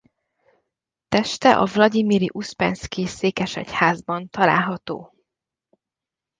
Teste 1.07 1.55
a 1.57 1.65
vlagyimiri 1.65 2.29
Uszpenszkij-székesegyházban 2.33 4.29
található. 4.29 5.13